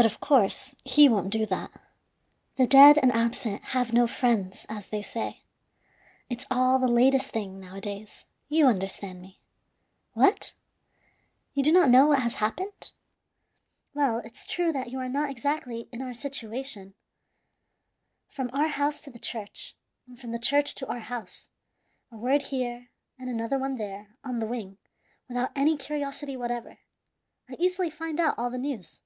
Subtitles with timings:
[0.00, 1.72] But, of course, he won't do that.
[2.54, 5.42] The dead and absent have no friends, as they say.
[6.30, 9.40] It's all the latest thing, nowadays; you understand me.
[10.12, 10.52] What?
[11.52, 12.92] You do not know what has happened?
[13.92, 16.94] Well, it's true you are not exactly in our situation.
[18.28, 19.74] From our house to the church,
[20.06, 21.48] and from the church to our house
[22.12, 24.78] a word here and another one there on the wing
[25.26, 26.78] without any curiosity whatever
[27.50, 29.02] I easily find out all the news.